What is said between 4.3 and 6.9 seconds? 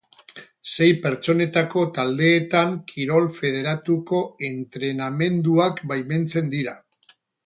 entrenamenduak baimentzen dira.